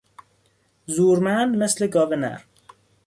زورمند 0.95 1.51
مثل 1.63 1.81
گاو 1.95 2.11
نر 2.21 2.39